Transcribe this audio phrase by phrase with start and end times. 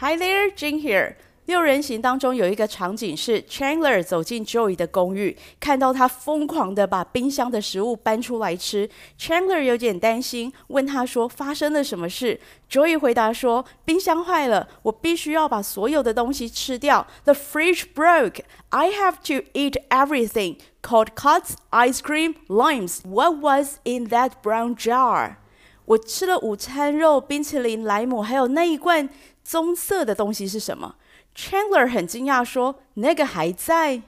[0.00, 1.16] Hi there, Jane here.
[1.46, 8.88] 六人行当中有一个场景是 Chandler 走进 Joey 的公寓，看到他疯狂地把冰箱的食物搬出来吃。
[9.18, 12.38] Chandler 有点担心，问他说发生了什么事。
[12.70, 17.04] Joey 回答说冰箱坏了，我必须要把所有的东西吃掉。
[17.24, 18.42] The fridge broke.
[18.68, 20.58] I have to eat everything.
[20.80, 23.00] Cold cuts, ice cream, limes.
[23.02, 25.38] What was in that brown jar?
[25.86, 29.08] 我吃了午餐肉、冰淇淋、莱姆，还有那一罐
[29.48, 30.96] 棕色的东西是什么
[31.34, 34.02] ？Chandler 很惊讶说：“那个还在。”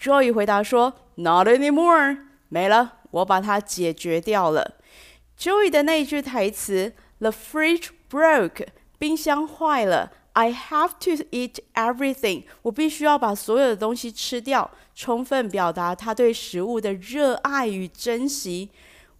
[0.00, 4.76] Joey 回答说：“Not anymore，没了，我把它解决掉了。”
[5.36, 10.12] Joey 的那一句台词：“The fridge broke，冰箱坏了。
[10.34, 18.70] I have to eat everything，我必须要把所有的东西吃掉。”充分表达他对食物的热爱与珍惜。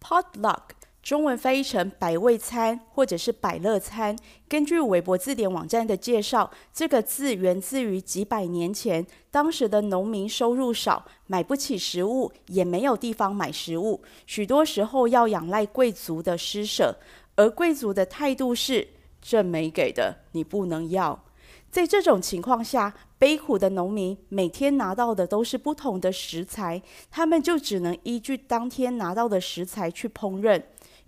[0.00, 4.17] Potluck 中文翻译成百味餐或者是百乐餐。
[4.47, 16.95] 根据韦伯字典网站的介绍，这个字源自于几百年前，当时的农民收入少，买不起食物，也没有地方买食物，许多时候要仰赖贵族的施舍，
[17.35, 18.87] 而贵族的态度是：
[19.21, 21.21] 这没给的，你不能要。
[21.69, 30.61] 在这种情况下，悲苦的农民每天拿到的都是不同的食材，他们就只能依据当天拿到的食材去烹饪。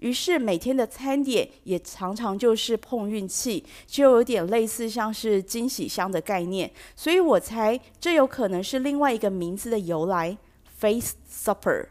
[0.05, 6.71] 于是每天的餐点也常常就是碰运气，就有点类似像是惊喜箱的概念。
[6.97, 10.39] 所以我猜这有可能是另外一个名字的由来，
[10.81, 11.89] Faith Supper，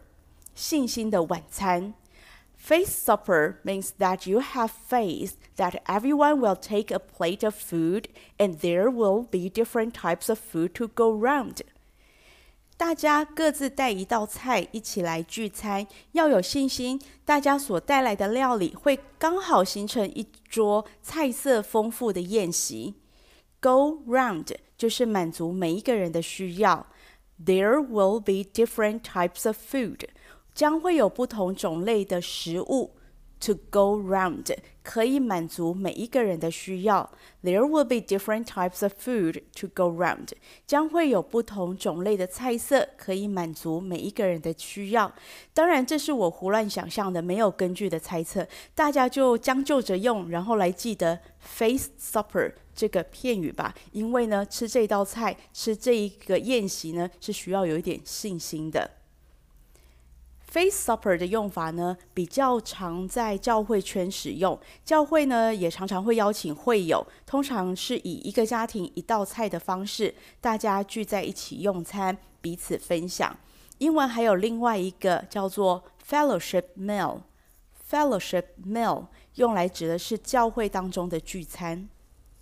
[0.55, 1.93] 信心的晚餐。
[2.61, 8.05] Faith Supper means that you have faith that everyone will take a plate of food
[8.37, 11.61] and there will be different types of food to go round.
[12.76, 22.94] 大家各自带一道菜一起来聚餐，要有信心，大家所带来的料理会刚好形成一桌菜色丰富的宴席。
[23.60, 26.86] Go round 就是满足每一个人的需要。
[27.42, 30.00] There will be different types of food，
[30.52, 32.96] 将会有不同种类的食物。
[33.44, 37.10] To go round 可以满足每一个人的需要。
[37.42, 40.28] There will be different types of food to go round，
[40.66, 45.12] 将会有不同种类的菜色可以满足每一个人的需要。
[45.52, 53.74] 当然，这是我胡乱想象的，没有根据的猜测，大家就将就着用，然后来记得 face Supper 这个片语吧。
[53.92, 58.90] 因为呢，吃这道菜，吃这一个宴席呢，是需要有一点信心的。
[60.53, 64.59] Faith Supper 的用法呢，比较常在教会圈使用。
[64.83, 73.37] 教会呢，也常常会邀请会友，通常是以一个家庭一道菜的方式，大家聚在一起用餐，彼此分享。
[73.77, 81.89] 英文还有另外一个叫做 Fellowship Meal。Fellowship Meal 用来指的是教会当中的聚餐。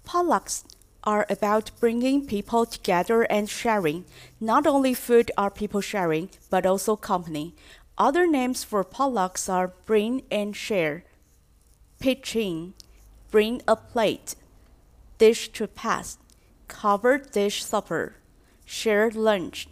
[0.06, 0.62] Potlucks
[1.02, 4.04] are about bringing people together and sharing.
[4.40, 7.52] Not only food are people sharing, but also company.
[8.02, 11.04] Other names for potlucks are bring and share,
[12.00, 12.74] pitching,
[13.32, 14.36] bring a plate,
[15.18, 16.18] dish to pass,
[16.68, 18.14] covered dish supper,
[18.66, 19.68] shared lunch,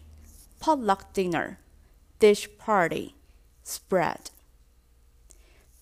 [0.60, 1.58] potluck dinner,
[2.20, 3.14] dish party,
[3.64, 4.32] spread。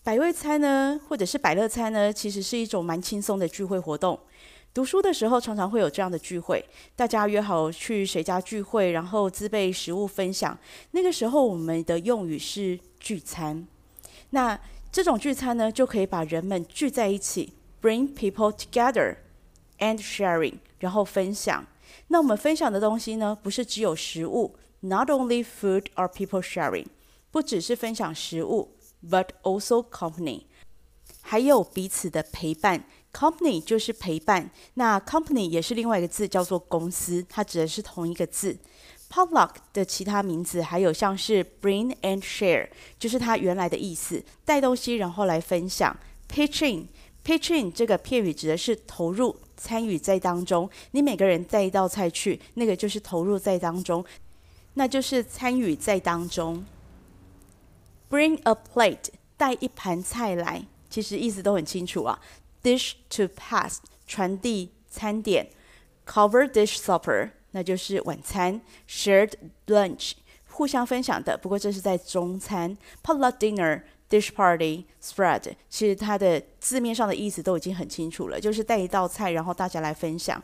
[0.04, 4.20] 百味餐呢，或者是百乐餐呢，其实是一种蛮轻松的聚会活动。
[4.79, 10.57] 读书的时候，常常会有这样的聚会，大家约好去谁家聚会，然后自备食物分享。
[10.93, 13.67] 那个时候，我们的用语是聚餐。
[14.31, 14.57] 那
[14.93, 17.53] 这种聚餐呢，就可以把人们聚在一起
[17.83, 19.17] ，bring people together
[19.81, 21.67] and sharing，然后分享。
[22.07, 26.87] 那我们分享的东西呢，不是只有食物，not only food or people sharing，
[27.33, 28.77] 不只是分享食物
[29.11, 30.45] ，but also company，
[31.21, 32.85] 还有彼此的陪伴。
[33.13, 38.57] Company 就是陪伴，那 company 也是另外一个字，叫做公司，它指的是同一个字。
[39.11, 42.69] Potluck 的其他名字还有像是 bring and share，
[42.99, 45.97] 就是它原来的意思，带东西然后来分享。
[46.31, 50.69] Pitching，Pitching 这个片语指的是投入、参与在当中。
[50.91, 54.05] 你每个人带一道菜去，那个就是投入在当中，
[54.75, 56.63] 那就是参与在当中。
[58.11, 59.07] Bring a plate，
[59.39, 62.21] 带一盘菜来，其实意思都很清楚啊。
[62.68, 65.50] Dish to pass，传递餐点
[66.06, 69.34] Covered dish supper，那就是晚餐；shared
[69.68, 70.14] lunch，
[70.50, 71.38] 互相分享的。
[71.38, 72.78] 不过这是在中餐。
[73.04, 80.44] Potluck dinner。Dish party spread，其实它的字面上的意思都已经很清楚了，就是带一道菜，然后大家来分享。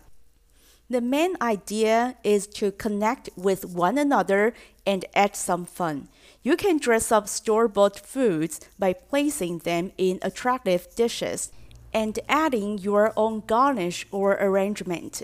[0.87, 4.53] The main idea is to connect with one another
[4.85, 6.05] and add some fun.
[6.41, 11.49] You can dress up store-bought foods by placing them in attractive dishes
[11.93, 15.21] and adding your own garnish or arrangement.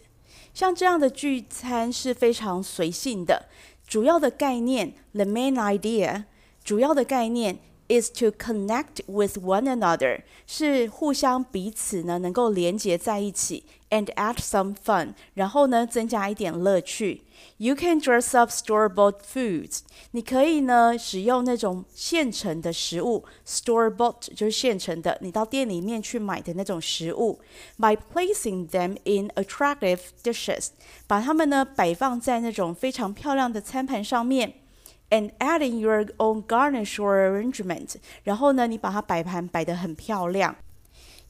[0.54, 3.48] 像这样的聚餐是非常随性的，
[3.88, 6.24] 主要的概念，the main idea，
[6.63, 7.60] 主要的概念。
[7.91, 17.25] is to connect with one another，是互相彼此呢能够连接在一起，and add some fun，然后呢增加一点乐趣。
[17.57, 19.81] You can dress up store-bought foods，
[20.13, 27.41] 你可以呢使用那种现成的食物，store-bought 就是现成的，你到店里面去买的那种食物。
[27.79, 30.69] By placing them in attractive dishes，
[31.07, 34.60] 把它们呢摆放在那种非常漂亮的餐盘上面。
[35.10, 40.56] And adding your own garnish or arrangement，然后呢，你把它摆盘摆得很漂亮。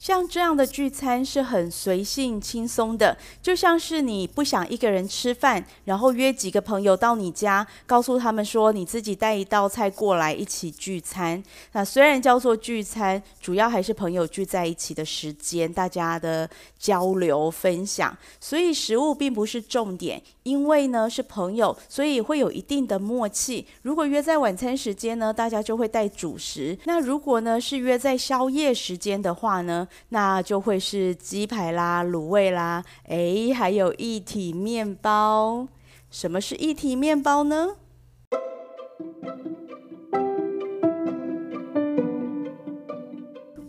[0.01, 11.43] 像这样的聚餐是很随性轻松的，就像是你不想一个人吃饭，然后约几个朋友到你家，告诉他们说你自己带一道菜过来一起聚餐。
[11.73, 16.49] 那虽然叫做聚餐，主要还是朋友聚在一起的时间，大家的
[16.79, 20.19] 交流分享，所以食物并不是重点。
[20.41, 23.67] 因为呢是朋友，所以会有一定的默契。
[23.83, 35.68] 如果约在晚餐时间呢，大家就会带主食；那如果呢是约在宵夜时间的话呢，那就会是鸡排啦、卤味啦，诶，还有一体面包。
[36.10, 37.76] 什么是一体面包呢？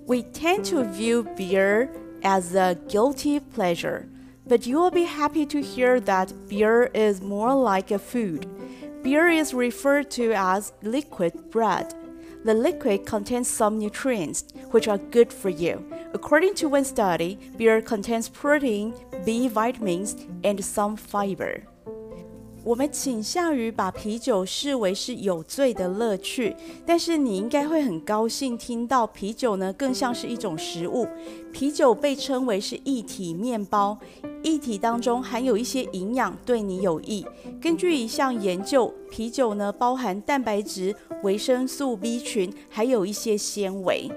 [0.06, 1.90] We tend to view beer
[2.22, 4.06] as a guilty pleasure,
[4.48, 8.48] but you will be happy to hear that beer is more like a food.
[9.04, 11.94] Beer is referred to as liquid bread.
[12.46, 15.84] The liquid contains some nutrients which are good for you.
[16.15, 18.93] According to one study, beer contains protein,
[19.25, 21.63] B vitamins, and some fiber.
[22.65, 26.55] 我们倾向于把啤酒视为是有罪的乐趣，
[26.87, 31.09] 但是你应该会很高兴听到啤酒呢更像是一种食物。
[31.51, 33.99] 啤酒被称为是液体面包，
[34.45, 37.27] 液体当中含有一些营养，对你有益。
[37.61, 40.95] 根据一项研究，啤酒呢包含蛋白质、
[41.25, 44.09] 维生素 B 群，还有一些纤维。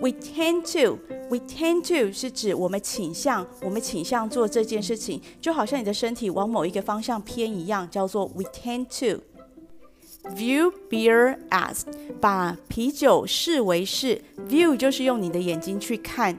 [0.00, 0.98] We tend to,
[1.28, 9.22] we tend to 是指我们倾向，我们倾向做这件事情，就好像你的身体往某一个方向偏一样，叫做 we tend to
[10.30, 11.82] view beer as
[12.18, 16.38] 把啤酒视为是 view 就是用你的眼睛去看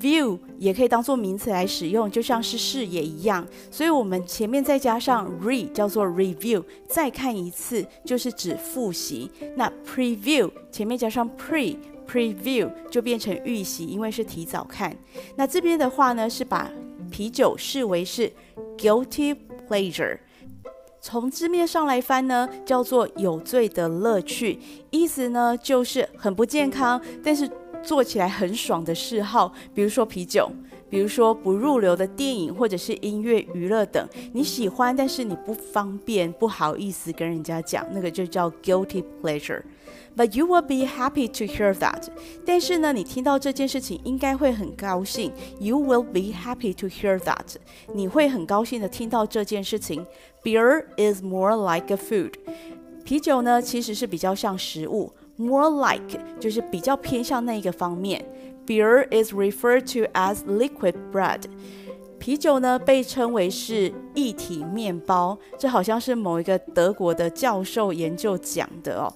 [0.00, 9.30] ，view 也可以当做名词来使用，就像是视野一样，所以我们前面再加上 re 叫做 review，再看一次就是指复习。
[9.54, 11.76] 那 preview 前面加上 pre。
[12.10, 14.96] Preview 就变成预习，因为是提早看。
[15.36, 16.68] 那这边的话呢，是把
[17.08, 18.32] 啤酒视为是
[18.76, 19.36] guilty
[19.68, 20.18] pleasure，
[21.00, 24.58] 从字面上来翻呢，叫做有罪的乐趣，
[24.90, 27.48] 意思呢就是很不健康，但是
[27.80, 30.50] 做起来很爽的嗜好，比如说啤酒，
[30.90, 39.62] 比如说不入流的电影或者是音乐娱乐等，你喜欢，但是你不方便，不好意思跟人家讲，那个就叫 guilty pleasure。
[40.16, 42.08] But you will be happy to hear that。
[42.44, 45.32] 但是呢，你听到这件事情应该会很高兴。
[45.60, 47.54] You will be happy to hear that。
[47.94, 50.04] 你会很高兴的听到这件事情。
[50.42, 52.32] Beer is more like a food。
[53.04, 55.12] 啤酒呢，其实是比较像食物。
[55.36, 58.22] More like 就是比较偏向那一个方面。
[58.66, 61.42] Beer is referred to as liquid bread。
[62.18, 65.38] 啤酒呢，被称为是液体面包。
[65.58, 69.12] 这好像是某一个德国的教授研究讲的哦。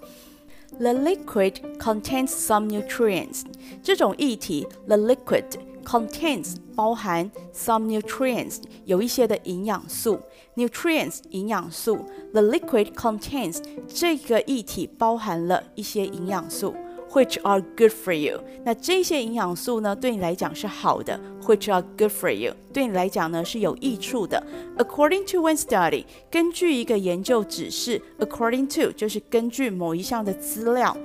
[0.81, 3.43] The liquid contains some nutrients。
[3.83, 5.45] 这种液体，the liquid
[5.85, 10.19] contains 包含 some nutrients 有一些的营养素
[10.57, 11.99] ，nutrients 营养素。
[12.33, 16.75] The liquid contains 这个液体包含了一些营养素。
[17.14, 18.42] Which are good for you？
[18.64, 21.21] 那这些营养素呢，对你来讲是好的。
[21.42, 22.54] Which are good for you？
[22.73, 24.44] 对你来讲呢是有益处的。
[24.78, 30.97] According to one study，根据一个研究指示，according to 就是根据某一项的资料。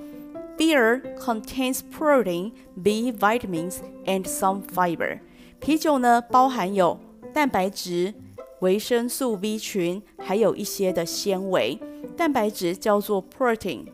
[0.58, 3.76] Beer contains protein, B vitamins,
[4.06, 5.20] and some fiber。
[5.60, 7.00] 啤酒呢包含有
[7.32, 8.16] 蛋白质、
[8.62, 11.78] 维生素 B 群，还有一些的纤维。
[12.18, 13.86] 蛋白质叫做 protein。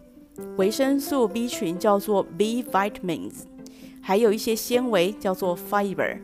[0.57, 3.45] 维生素 B 群叫做 B vitamins，
[4.01, 6.19] 还有一些纤维叫做 fiber。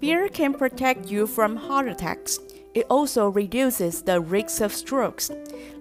[0.00, 2.38] Beer can protect you from heart attacks.
[2.74, 5.30] It also reduces the risk of strokes.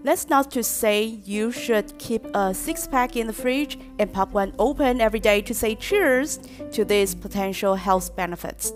[0.03, 4.33] That's not to say you should keep a six pack in the fridge and pop
[4.33, 6.39] one open every day to say cheers
[6.71, 8.73] to these potential health benefits.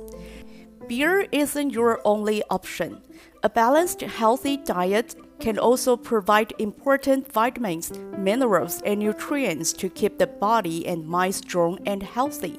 [0.88, 3.02] Beer isn't your only option.
[3.42, 10.27] A balanced, healthy diet can also provide important vitamins, minerals, and nutrients to keep the
[10.27, 12.55] body and mind strong and healthy.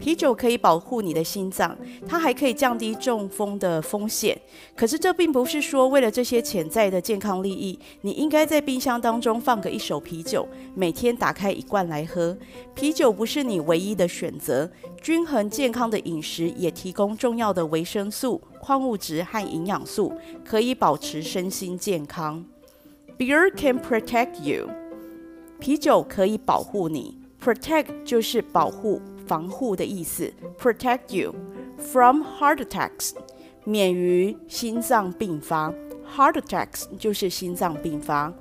[0.00, 4.40] 啤酒可以保护你的心脏，它还可以降低中风的风险。
[4.76, 10.46] 可是这并不是说为了这些潜在的健康利益，你应该在冰箱当中放个一手啤酒，
[10.76, 12.38] 每天打开一罐来喝。
[12.76, 14.70] 啤酒不是你唯一的选择，
[15.02, 20.12] 均衡健康的饮食也提供重要的维生素、矿物质和营养素，
[20.44, 22.44] 可以保持身心健康。
[23.16, 24.68] Beer can protect you，
[25.58, 27.18] 啤酒可以保护你。
[27.42, 29.00] Protect 就是保护。
[29.28, 31.34] 防护的意思，protect you
[31.76, 33.12] from heart attacks，
[33.64, 35.70] 免于心脏病发。
[36.16, 38.32] Heart attacks 就是心脏病发。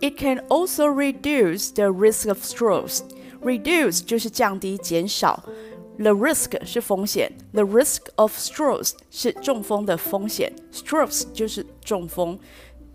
[0.00, 3.00] It can also reduce the risk of strokes。
[3.42, 5.44] Reduce 就是降低、减少。
[5.98, 10.52] The risk 是风险，The risk of strokes 是中风的风险。
[10.72, 12.38] Strokes 就是中风。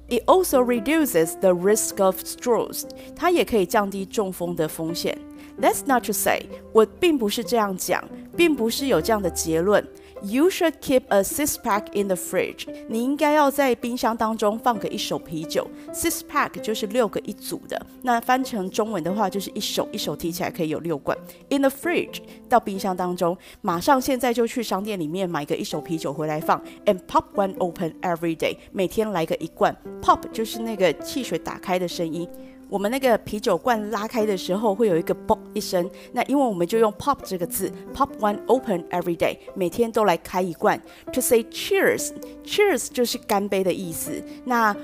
[0.10, 2.84] It also reduces the risk of strokes。
[3.16, 5.18] 它也可以降低中风的风险。
[5.62, 8.04] That's not to say，我并不是这样讲，
[8.36, 9.86] 并不是有这样的结论。
[10.24, 12.68] You should keep a six pack in the fridge。
[12.88, 15.68] 你应该要在冰箱当中放个一手啤酒。
[15.94, 21.18] Six pack 就是六个一组的，那翻成中文的话就是一手一手提起来可以有六罐。
[21.50, 26.62] In the fridge 到冰箱当中，马上现在就去商店里面买个一手啤酒回来放。
[26.86, 29.76] And pop one open every day，每天来个一罐。
[30.02, 32.28] Pop 就是那个汽水打开的声音。
[32.70, 40.82] 我们那个啤酒罐拉开的时候会有一个“啵”一声，那因为我们就用 “pop” 这个字，“pop one open every day”，每天都来开一罐。
[41.14, 44.22] To say cheers，cheers 就是干杯的意思。
[44.46, 44.76] 那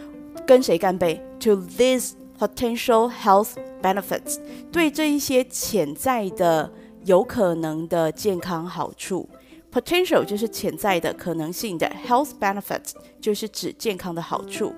[0.47, 3.49] 跟谁干杯？To these potential health
[3.81, 4.39] benefits，
[4.71, 6.71] 对这一些潜在的、
[7.03, 9.29] 有可能的健康好处。
[9.71, 14.71] Potential 就是潜在的、可能性的，health benefits 就是指健康的好处。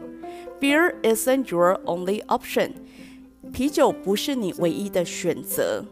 [0.59, 2.71] Beer isn't your only option。
[3.51, 5.85] 啤酒不是你唯一的选择，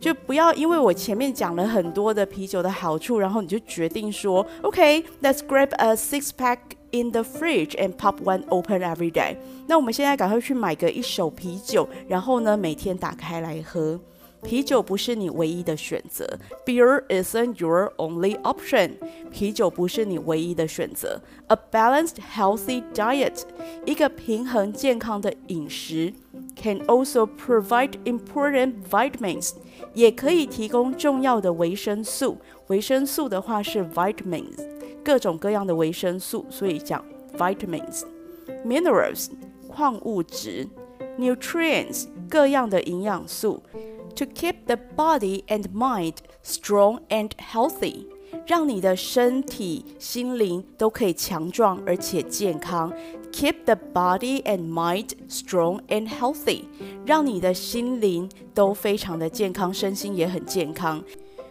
[0.00, 6.58] 就不要因为我前面讲了很多的啤酒的好处，然后你就决定说，OK，let's grab a six pack
[6.92, 9.36] in the fridge and pop one open every day。
[9.66, 14.00] 那我们现在赶快去买个一手啤酒，然后呢，每天打开来喝。
[14.43, 16.25] 啤酒不是你唯一的选择，
[16.65, 18.91] Beer isn't your only option。
[19.29, 23.41] 啤酒不是你唯一的选择，A balanced healthy diet，
[23.85, 26.13] 一个平衡健康的饮食，
[26.55, 29.55] can also provide important vitamins，
[29.93, 32.37] 也可以提供重要的维生素。
[32.67, 34.65] 维生素的话是 vitamins，
[35.03, 37.03] 各种各样的维生素，所以讲
[37.37, 39.27] vitamins。Minerals，
[39.67, 40.67] 矿物质，
[41.17, 43.61] nutrients，各样的营养素。
[44.16, 48.06] To keep the body and mind strong and healthy，
[48.46, 52.92] 让你的身体、心灵都可以强壮而且健康。
[53.32, 56.62] Keep the body and mind strong and healthy，
[57.04, 61.02] 让你的心灵都非常的健康，身心也很健康。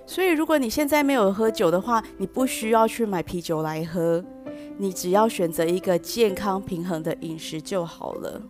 [0.05, 4.23] 所以，如果你现在没有喝酒的话，你不需要去买啤酒来喝，
[4.77, 8.41] 你只要选择一个健康平衡的饮食就好了。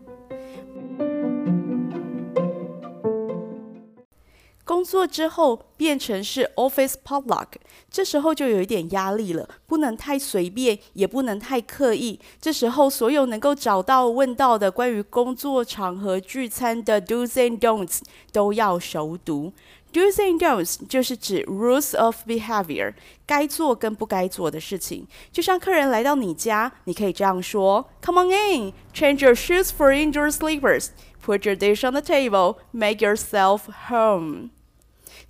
[4.66, 7.48] 工作之后变成是 office potluck，
[7.92, 12.20] 这时候就有一点压力了，不能太随便，也不能太刻意。
[12.40, 18.00] 这时候所有能够找到问到的关于工作场合聚餐的 do's and don'ts
[18.32, 19.52] 都要熟读。
[19.92, 22.94] do's and don'ts 就是指 rules of behavior，
[23.28, 25.06] 该做跟不该做的事情。
[25.32, 30.88] 就像客人来到你家，你可以这样说：Come on in, change your shoes for indoor sleepers.
[31.26, 32.58] Put your dish on the table.
[32.72, 34.50] Make yourself home.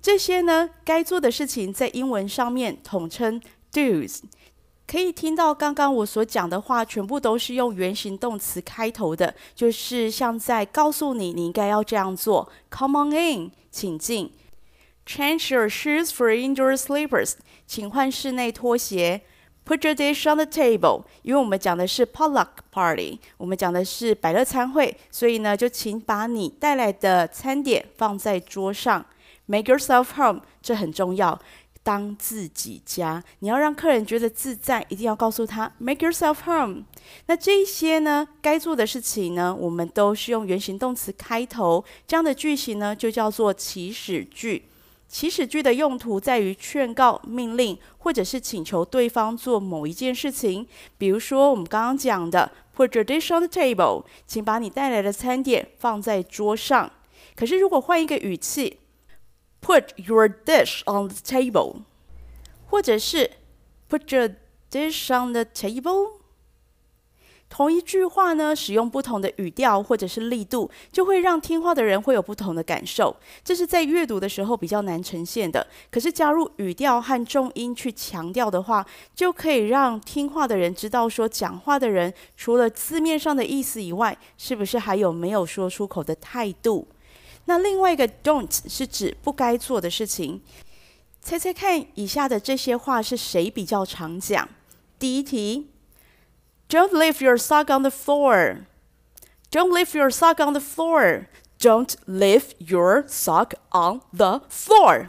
[0.02, 3.40] 这些呢，该做的事情在英文上面统称
[3.72, 4.22] do's。
[4.86, 12.50] 可以听到刚刚我所讲的话，全部都是用原形动词开头的，就是像在告诉你你应该要这样做。
[12.70, 14.32] Come on in，请进。
[15.06, 17.34] Change your shoes for indoor sleepers，
[17.66, 19.22] 请换室内拖鞋。
[19.66, 29.06] Put your dish on the table，因为我们讲的是 potluck party，我们讲的是百乐餐会，所以呢，就请把你带来的餐点放在桌上。
[29.46, 31.40] Make yourself home，这很重要，
[31.82, 36.84] 当自己家，你要让客人觉得自在，一定要告诉他 Make yourself home。
[37.26, 44.66] 那这些呢，该做的事情呢，我们都是用原形动词开头，这样的句型呢，就叫做祈使句。
[45.14, 50.66] 祈使句的用途在于劝告、命令，或者是请求对方做某一件事情。
[50.98, 56.90] 比如说，我们刚刚讲的 “Put your dish on the table”，请把你带来的餐点放在桌上。
[57.36, 58.80] 可是，如果换一个语气
[59.62, 61.76] ，“Put your dish on the table”，
[62.66, 63.30] 或者是
[63.88, 64.30] “Put your
[64.68, 66.23] dish on the table”。
[67.54, 73.14] 同一句话呢，使用不同的语调或者是力度，就会让听话的人会有不同的感受。
[73.44, 75.64] 这是在阅读的时候比较难呈现的。
[75.88, 78.84] 可是加入语调和重音去强调的话，
[79.14, 86.88] 就可以让听话的人知道说，讲话的人除了字面上的意思以外，是不是还有没有说出口的态度？
[87.44, 90.42] 那另外一个 don't 是指不该做的事情。
[91.20, 94.48] 猜猜看，以下的这些话是谁比较常讲？
[94.98, 95.68] 第一题。
[96.68, 98.66] Don't leave your sock on the floor.
[99.50, 101.26] Don't leave your sock on the floor.
[101.60, 105.08] Don't leave your sock on the floor.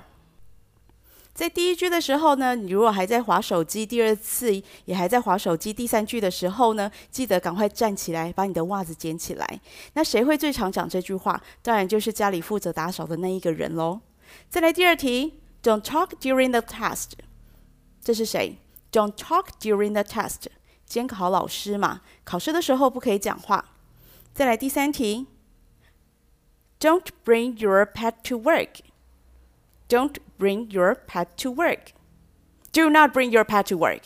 [1.33, 9.59] 在第一句的时候呢，你如果还在划手机，第二次也还在划手机，第三句的时候呢，记得赶快站起来，把你的袜子捡起来。
[9.93, 11.41] 那谁会最常讲这句话？
[11.61, 13.99] 当然就是家里负责打扫的那一个人喽。
[14.49, 17.13] 再来第二题，Don't talk during the test。
[18.01, 18.59] 这是谁
[18.91, 20.43] ？Don't talk during the test。
[20.95, 23.73] 监考老师嘛，考试的时候不可以讲话。
[24.33, 25.27] 再来第三题
[26.79, 28.79] ，Don't bring your pet to work.
[29.89, 31.87] Don't bring your pet to work.
[32.71, 34.03] Do not bring your pet to work.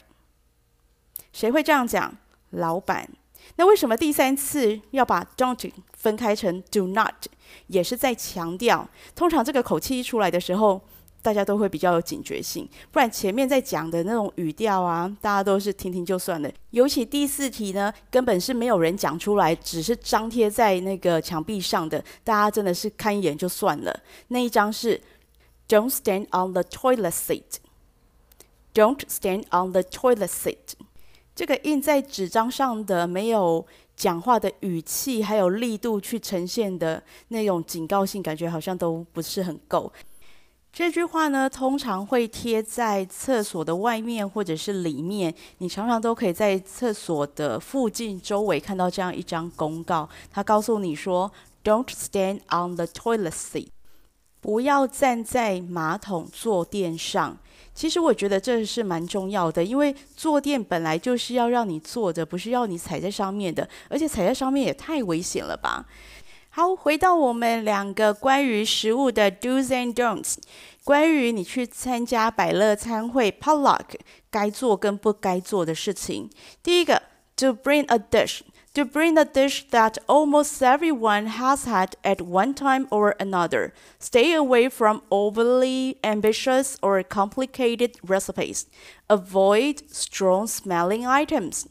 [1.32, 2.18] 谁会这样讲？
[2.50, 3.12] 老板。
[3.58, 7.28] 那为什么第三次要把 don't 分开成 do not，
[7.68, 8.90] 也是在强调？
[9.14, 10.82] 通常这个口气一出来的时候。
[11.22, 16.50] 大家都会比较有警觉性，不然前面在讲的那种语调啊，大家都是听听就算了。
[16.72, 24.00] 尤其第四题呢，根本是没有人讲出来，只是张贴在那个墙壁上的，大家真的是看一眼就算了。
[24.30, 25.02] 那一张是
[25.68, 27.58] "Don't stand on the toilet seat."
[28.74, 30.74] "Don't stand on the toilet seat."
[31.36, 39.92] 这个印在纸张上的，没有讲话的语气还有力度去呈现的那种警告性，感觉好像都不是很够。
[40.72, 45.34] 这句话呢，通常会贴在厕所的外面或者是里面。
[45.58, 51.32] 你常常都可以在厕所的附近周围看到这样一张公告，它告诉你说
[51.64, 53.68] ：“Don't stand on the toilet seat。”
[54.42, 57.38] 不要站在马桶坐垫上。
[57.74, 65.86] 其实我觉得这是蛮重要的，因为坐垫本来就是要让你坐着，不是要你踩在上面的，而且踩在上面也太危险了吧。
[66.59, 70.37] 好，回到我们两个关于食物的 do's and don'ts，
[70.85, 73.99] 关于你去参加百乐餐会 potluck
[74.31, 76.31] 该做跟不该做的事情。
[76.63, 77.03] 第一个，
[77.37, 83.17] to bring a dish，to bring a dish that almost everyone has had at one time or
[83.17, 83.73] another.
[83.99, 88.67] Stay away from overly ambitious or complicated recipes.
[89.09, 91.65] Avoid strong-smelling items.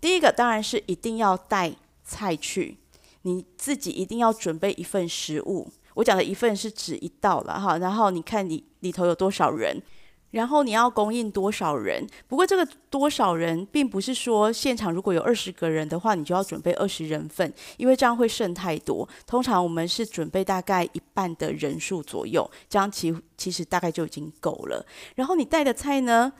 [0.00, 2.78] 第一个当然是一定要带菜去。
[3.23, 5.67] 你自己一定要准备一份食物。
[5.95, 9.81] 我讲的一份是指一道了哈，然后你看你里头有多少人，
[10.31, 12.05] 然后你要供应多少人。
[12.27, 19.09] 不过这个多少人，并不是说现场如果有二十个人的话，你就要准备二十人份，因为这样会剩太多。
[19.25, 24.85] 通常我们是准备大概一半的人数左右，这样其其实大概就已经够了。
[25.15, 26.31] 然后你带的菜呢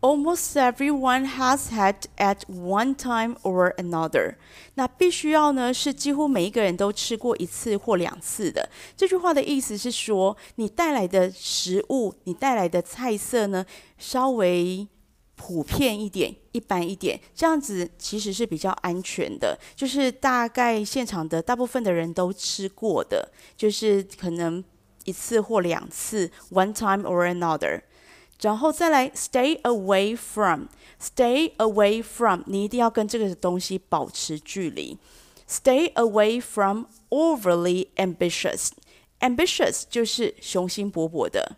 [0.00, 4.36] ？Almost everyone has had at one time or another。
[4.74, 8.68] 那必须要呢，是几乎每一个人都吃过一次或两次的。
[8.96, 13.66] 这句话的意思是说，你带来的食物，你带来的菜色呢，
[13.98, 14.86] 稍微
[15.34, 19.58] 普遍一点，一般一点，这样子其实是比较安全的。
[19.74, 24.62] 就是大概现场的大部分的人都吃过的，就是可能
[25.04, 27.82] 一次或两次，one time or another。
[28.40, 34.96] 然后再来，stay away from，stay away from，你一定要跟这个东西保持距离。
[35.48, 41.56] Stay away from overly ambitious，ambitious 就是雄心勃勃的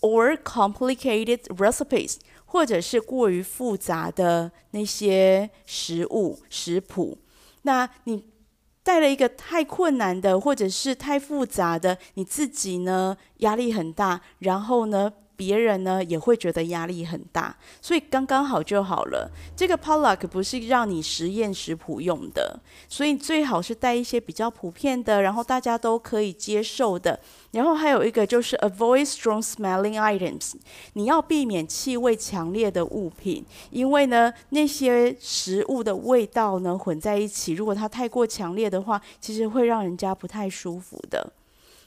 [0.00, 7.18] ，or complicated recipes，或者是过于复杂的那些食物食谱。
[7.62, 8.24] 那你
[8.84, 19.30] 带了一个太困难的，或者是太复杂的，你自己呢压力很大，然后呢，别人呢也会觉得压力很大，所以刚刚好就好了。
[19.56, 27.20] 这个 potluck 不是让你实验食谱用的，所以最好是带一些比较普遍的，然后大家都可以接受的。
[27.52, 30.54] 然后还有一个就是 avoid strong smelling items，
[30.94, 41.32] 你要避免气味强烈的物品，因为呢那些食物的味道呢混在一起，如果它太过强烈的话，其实会让人家不太舒服的。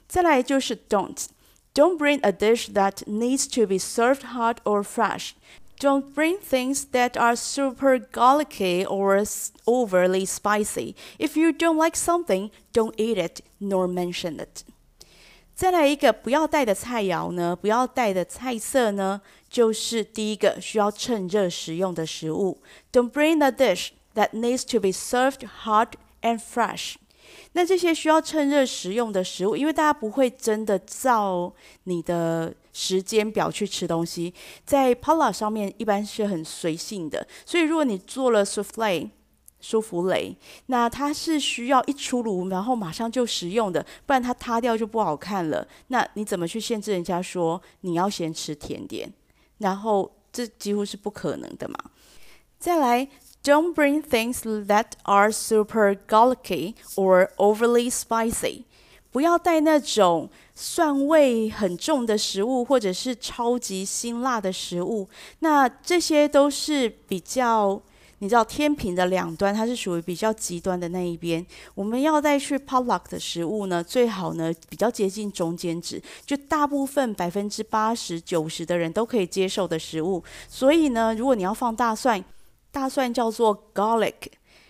[0.07, 1.25] 再来就是 don't。
[1.74, 5.34] Don't bring a dish that needs to be served hot or fresh.
[5.78, 9.22] Don't bring things that are super garlicky or
[9.66, 10.94] overly spicy.
[11.18, 14.64] If you don't like something, don't eat it nor mention it.
[15.54, 22.62] 再来一个不要带的菜肴呢，不要带的菜色呢，就是第一个需要趁热食用的食物。
[22.90, 25.92] Don't bring a dish that needs to be served hot
[26.22, 26.96] and fresh.
[27.53, 34.33] 那这些需要趁热食用的食物，因为大家不会真的照你的时间表去吃东西，
[34.65, 37.27] 在 Pola 上面一般是很随性的。
[37.45, 39.09] 所以如果你做了 Souffle
[39.59, 40.35] 舒芙蕾，
[40.67, 45.67] 那它是需要一出炉然后马上就食用的，不然它塌掉就不好看了。
[45.87, 49.11] 那你怎么去限制人家说你要先吃甜点？
[49.57, 51.77] 然后这几乎是不可能的嘛。
[52.57, 53.09] 再来。
[53.43, 58.65] Don't bring things that are super garlicky or overly spicy。
[59.11, 65.09] 不要带那种蒜味很重的食物，或者是超级辛辣的食物。
[65.39, 67.81] 那这些都是比较，
[68.19, 71.43] 你知道天平的两端，它是属于比较极端的那一边。
[71.73, 80.23] 我们要带去 potluck 的食物呢，最好呢比较接近中间值，就大部分百分之八十九十的人都可以接受的食物。
[80.47, 82.23] 所以呢，如果你要放大蒜。
[82.71, 84.13] 大蒜叫做 garlic，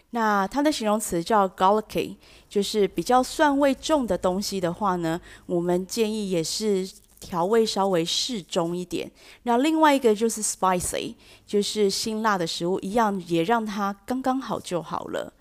[0.10, 2.16] 那它的形容词叫 garlicky，
[2.50, 9.10] 就是比较蒜味重的东西的话呢，我们建议也是调味稍微适中一点。
[9.44, 11.14] 那另外一个就是 spicy，
[11.46, 15.32] 就是辛辣的食物，一样也让它刚刚好就好了。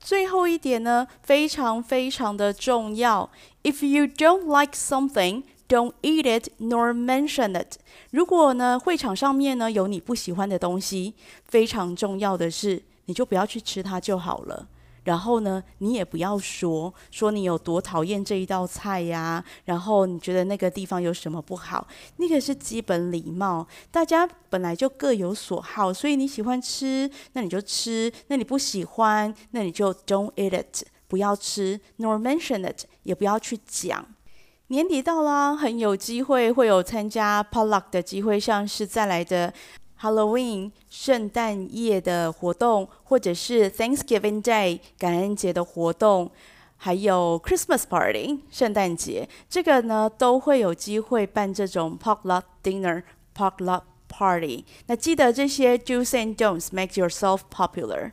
[0.00, 3.30] 最后一点呢，非常非常的重要
[3.62, 5.44] ，if you don't like something。
[5.68, 7.74] Don't eat it nor mention it。
[8.10, 14.66] 如果呢，会场上面呢有你不喜欢的东西，非常重要的是，你就不要去吃它就好了。
[15.04, 23.66] 然后呢，你也不要说说你有多讨厌这一道菜呀，然后你觉得那个地方有什么不好，那个是基本礼貌。
[23.90, 34.06] 大家本来就各有所好，所以你喜欢吃，那你就吃；那你不喜欢，那你就 Don't eat it，不要吃，nor mention it，也不要去讲。
[34.68, 39.52] 年底到了，很有机会会有参加 Potluck 的机会，像是再来的
[39.98, 46.30] Halloween 圣诞夜的活动，或者是 Thanksgiving Day 感恩节的活动，
[46.76, 53.04] 还有 Christmas Party 圣诞节，这个呢都会有机会办这种 Potluck Dinner、
[53.34, 54.66] Potluck Party。
[54.86, 58.12] 那记得这些 Do's and Don'ts make yourself popular。